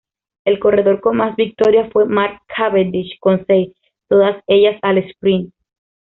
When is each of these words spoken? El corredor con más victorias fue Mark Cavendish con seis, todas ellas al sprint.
El 0.45 0.57
corredor 0.57 0.99
con 0.99 1.17
más 1.17 1.35
victorias 1.35 1.91
fue 1.93 2.05
Mark 2.07 2.41
Cavendish 2.47 3.19
con 3.19 3.45
seis, 3.45 3.71
todas 4.07 4.43
ellas 4.47 4.79
al 4.81 4.97
sprint. 4.97 5.53